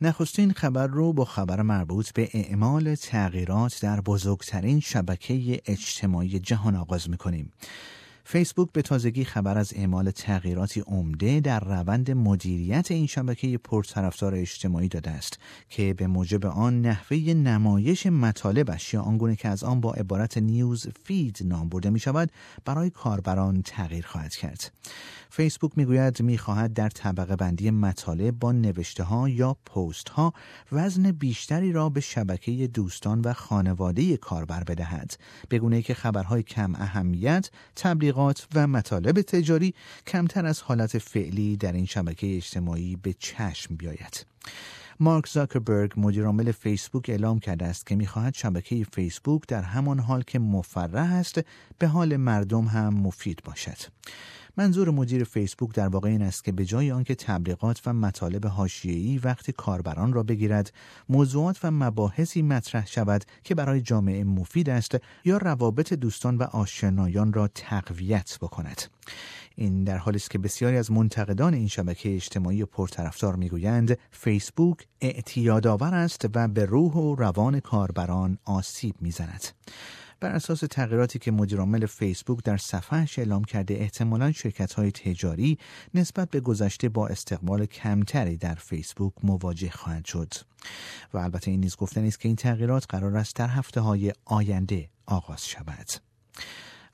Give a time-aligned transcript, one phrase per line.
[0.00, 7.10] نخستین خبر رو با خبر مربوط به اعمال تغییرات در بزرگترین شبکه اجتماعی جهان آغاز
[7.10, 7.52] می‌کنیم.
[8.30, 14.88] فیسبوک به تازگی خبر از اعمال تغییراتی عمده در روند مدیریت این شبکه پرطرفدار اجتماعی
[14.88, 15.38] داده است
[15.68, 20.88] که به موجب آن نحوه نمایش مطالبش یا آنگونه که از آن با عبارت نیوز
[21.04, 22.32] فید نام برده می شود
[22.64, 24.72] برای کاربران تغییر خواهد کرد.
[25.30, 30.32] فیسبوک می‌گوید می‌خواهد در طبقه بندی مطالب با نوشته ها یا پست ها
[30.72, 35.18] وزن بیشتری را به شبکه دوستان و خانواده کاربر بدهد
[35.50, 37.50] بگونه که خبرهای کم اهمیت
[38.18, 39.74] تبلیغات و مطالب تجاری
[40.06, 44.26] کمتر از حالت فعلی در این شبکه اجتماعی به چشم بیاید.
[45.00, 50.38] مارک زاکربرگ مدیرعامل فیسبوک اعلام کرده است که می‌خواهد شبکه فیسبوک در همان حال که
[50.38, 51.40] مفرح است
[51.78, 53.78] به حال مردم هم مفید باشد.
[54.58, 59.18] منظور مدیر فیسبوک در واقع این است که به جای آنکه تبلیغات و مطالب حاشیه‌ای
[59.18, 60.72] وقتی کاربران را بگیرد
[61.08, 67.32] موضوعات و مباحثی مطرح شود که برای جامعه مفید است یا روابط دوستان و آشنایان
[67.32, 68.82] را تقویت بکند.
[69.56, 75.94] این در حالی است که بسیاری از منتقدان این شبکه اجتماعی پرطرفدار می‌گویند فیسبوک اعتیادآور
[75.94, 79.44] است و به روح و روان کاربران آسیب می‌زند.
[80.20, 85.58] بر اساس تغییراتی که مدیرعامل فیسبوک در صفحهش اعلام کرده احتمالا شرکت های تجاری
[85.94, 90.34] نسبت به گذشته با استقبال کمتری در فیسبوک مواجه خواهند شد.
[91.14, 94.88] و البته این نیز گفتن است که این تغییرات قرار است در هفته های آینده
[95.06, 95.86] آغاز شود.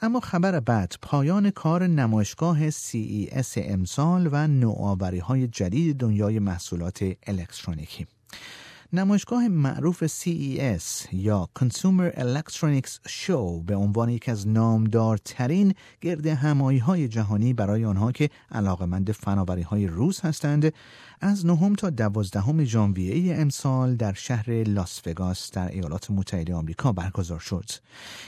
[0.00, 8.06] اما خبر بعد پایان کار نمایشگاه CES امسال و نوآوری های جدید دنیای محصولات الکترونیکی.
[8.94, 17.08] نمایشگاه معروف CES یا Consumer Electronics Show به عنوان یک از نامدارترین گرد همایی های
[17.08, 20.72] جهانی برای آنها که علاقمند فناوری های روز هستند
[21.20, 27.40] از نهم تا دوازدهم ژانویه امسال در شهر لاس وگاس در ایالات متحده آمریکا برگزار
[27.40, 27.70] شد.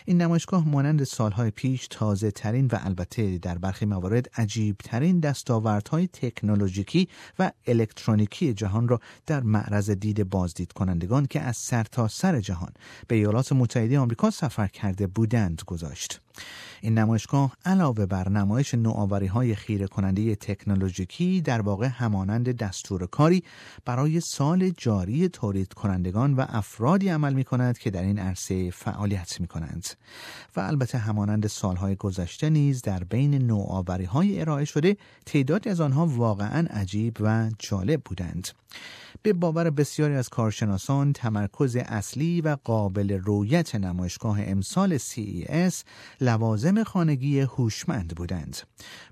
[0.04, 6.06] این نمایشگاه مانند سالهای پیش تازه ترین و البته در برخی موارد عجیب ترین دستاوردهای
[6.06, 7.08] تکنولوژیکی
[7.38, 12.72] و الکترونیکی جهان را در معرض دید بازدید کنندگان که از سرتاسر سر جهان
[13.08, 16.20] به ایالات متحده آمریکا سفر کرده بودند گذاشت.
[16.80, 23.42] این نمایشگاه علاوه بر نمایش نوآوری های خیره کننده تکنولوژیکی در واقع همانند دستور کاری
[23.84, 29.40] برای سال جاری تولید کنندگان و افرادی عمل می کند که در این عرصه فعالیت
[29.40, 29.86] می کنند
[30.56, 36.06] و البته همانند سالهای گذشته نیز در بین نوآوری های ارائه شده تعدادی از آنها
[36.06, 38.48] واقعا عجیب و جالب بودند
[39.22, 45.74] به باور بسیاری از کارشناسان تمرکز اصلی و قابل رویت نمایشگاه امسال CES
[46.20, 48.56] لوازم خانگی هوشمند بودند.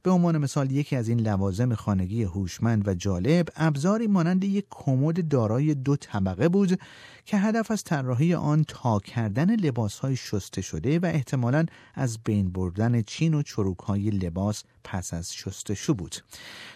[0.03, 5.29] به عنوان مثال یکی از این لوازم خانگی هوشمند و جالب ابزاری مانند یک کمد
[5.29, 6.81] دارای دو طبقه بود
[7.27, 12.53] که هدف از طراحی آن تا کردن لباس های شسته شده و احتمالا از بین
[12.53, 16.17] بردن چین و چروک های لباس پس از شستشو بود.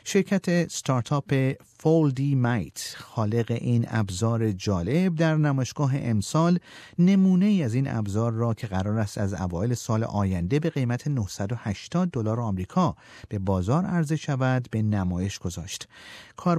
[0.05, 6.59] شرکت استارتاپ فولدی مایت خالق این ابزار جالب در نمایشگاه امسال
[6.99, 11.09] نمونه ای از این ابزار را که قرار است از اوایل سال آینده به قیمت
[11.09, 12.97] 980 دلار آمریکا
[13.29, 15.89] به بازار عرضه شود به نمایش گذاشت.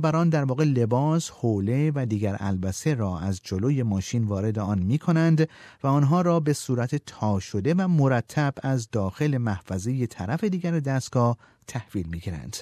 [0.10, 4.98] کاربران در واقع لباس، حوله و دیگر البسه را از جلوی ماشین وارد آن می
[4.98, 5.50] کنند
[5.84, 11.38] و آنها را به صورت تا شده و مرتب از داخل محفظه طرف دیگر دستگاه
[11.68, 12.58] تحویل می گیرند.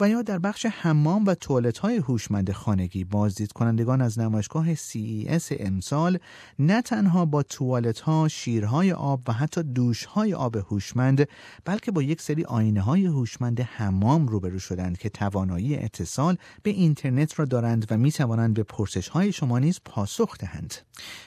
[0.00, 5.44] و یا در بخش حمام و توالت های هوشمند خانگی بازدید کنندگان از نمایشگاه CES
[5.50, 6.18] امسال
[6.58, 11.28] نه تنها با توالت ها، شیرهای آب و حتی دوش های آب هوشمند
[11.64, 17.38] بلکه با یک سری آینه های هوشمند حمام روبرو شدند که توانایی اتصال به اینترنت
[17.38, 20.74] را دارند و می توانند به پرسش های شما نیز پاسخ دهند.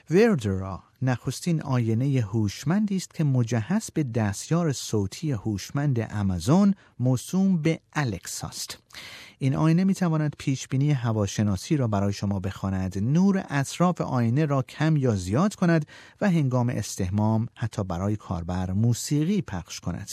[0.10, 8.48] وردرا نخستین آینه هوشمندی است که مجهز به دستیار صوتی هوشمند آمازون موسوم به الکسا
[8.48, 8.78] است.
[9.40, 14.62] این آینه می تواند پیش بینی هواشناسی را برای شما بخواند نور اطراف آینه را
[14.62, 15.86] کم یا زیاد کند
[16.22, 20.10] و هنگام استهمام حتی برای کاربر موسیقی پخش کند.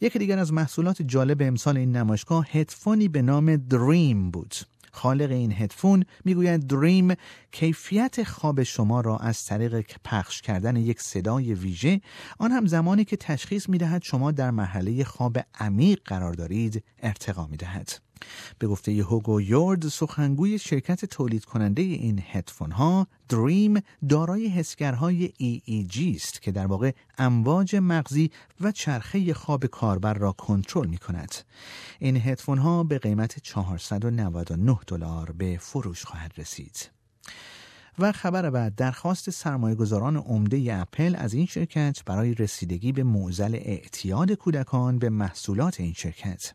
[0.00, 4.54] یکی دیگر از محصولات جالب امسال این نمایشگاه هدفونی به نام دریم بود.
[4.92, 7.14] خالق این هدفون می‌گوید دریم
[7.52, 12.00] کیفیت خواب شما را از طریق پخش کردن یک صدای ویژه
[12.38, 18.11] آن هم زمانی که تشخیص می‌دهد شما در مرحله خواب عمیق قرار دارید ارتقا می‌دهد.
[18.58, 26.14] به گفته هوگو یورد سخنگوی شرکت تولید کننده این هدفون ها دریم دارای حسگرهای EEG
[26.16, 28.30] است که در واقع امواج مغزی
[28.60, 31.34] و چرخه خواب کاربر را کنترل می کند.
[31.98, 36.90] این هدفون ها به قیمت 499 دلار به فروش خواهد رسید.
[37.98, 43.54] و خبر بعد درخواست سرمایه گذاران عمده اپل از این شرکت برای رسیدگی به معزل
[43.54, 46.54] اعتیاد کودکان به محصولات این شرکت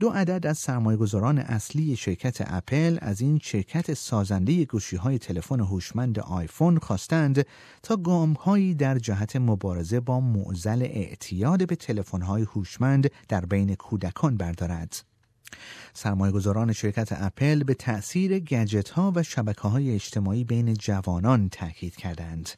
[0.00, 6.18] دو عدد از سرمایهگذاران اصلی شرکت اپل از این شرکت سازنده گوشی های تلفن هوشمند
[6.18, 7.46] آیفون خواستند
[7.82, 14.36] تا گامهایی در جهت مبارزه با معزل اعتیاد به تلفن های هوشمند در بین کودکان
[14.36, 15.07] بردارد.
[15.94, 22.50] سرمایهگذاران شرکت اپل به تأثیر گجت ها و شبکه های اجتماعی بین جوانان تاکید کردند.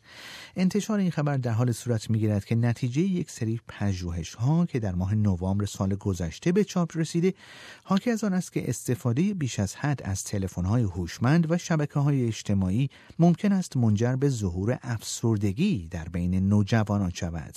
[0.57, 4.79] انتشار این خبر در حال صورت می گیرد که نتیجه یک سری پژوهش ها که
[4.79, 7.35] در ماه نوامبر سال گذشته به چاپ رسیده
[7.85, 12.01] حاکی از آن است که استفاده بیش از حد از تلفن های هوشمند و شبکه
[12.01, 17.55] های اجتماعی ممکن است منجر به ظهور افسردگی در بین نوجوانان شود.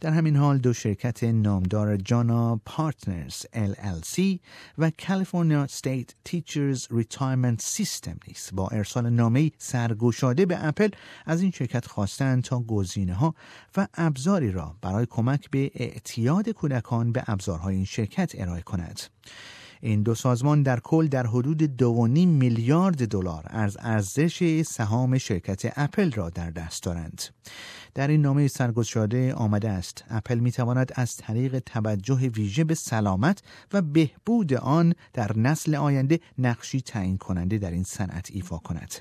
[0.00, 4.38] در همین حال دو شرکت نامدار جانا پارتنرز LLC
[4.78, 10.88] و California State Teachers Retirement System نیز با ارسال نامه سرگشاده به اپل
[11.26, 13.34] از این شرکت خواستند تا گزینه ها
[13.76, 19.00] و ابزاری را برای کمک به اعتیاد کودکان به ابزارهای این شرکت ارائه کند.
[19.86, 26.12] این دو سازمان در کل در حدود 2.5 میلیارد دلار از ارزش سهام شرکت اپل
[26.12, 27.22] را در دست دارند.
[27.94, 33.42] در این نامه سرگشاده آمده است اپل می تواند از طریق توجه ویژه به سلامت
[33.72, 38.94] و بهبود آن در نسل آینده نقشی تعیین کننده در این صنعت ایفا کند.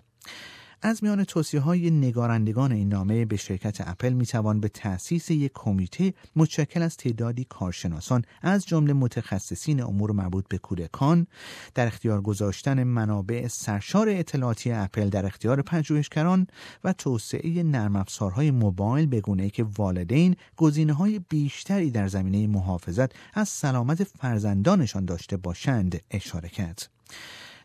[0.86, 5.52] از میان توصیه های نگارندگان این نامه به شرکت اپل می توان به تأسیس یک
[5.54, 11.28] کمیته متشکل از تعدادی کارشناسان از جمله متخصصین امور مربوط به کودکان
[11.76, 16.48] در اختیار گذاشتن منابع سرشار اطلاعاتی اپل در اختیار پژوهشگران
[16.84, 23.12] و توسعه نرم افزارهای موبایل به گونه که والدین گزینه های بیشتری در زمینه محافظت
[23.34, 26.90] از سلامت فرزندانشان داشته باشند اشاره کرد.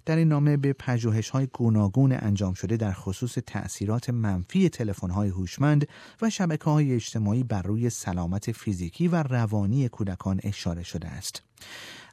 [0.07, 5.29] در این نامه به پژوهش های گوناگون انجام شده در خصوص تأثیرات منفی تلفن های
[5.29, 5.89] هوشمند
[6.23, 11.43] و شبکه های اجتماعی بر روی سلامت فیزیکی و روانی کودکان اشاره شده است.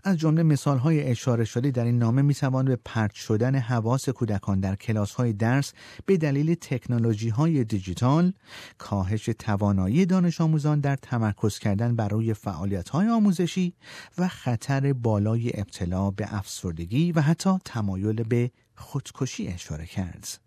[0.08, 4.10] از جمله مثال های اشاره شده در این نامه می توان به پرت شدن حواس
[4.10, 5.74] کودکان در کلاس های درس
[6.06, 8.34] به دلیل تکنولوژی های دیجیتال،
[8.78, 13.74] کاهش توانایی دانش آموزان در تمرکز کردن بر روی فعالیت های آموزشی
[14.18, 20.47] و خطر بالای ابتلا به افسردگی و حتی تمایل به خودکشی اشاره کرد.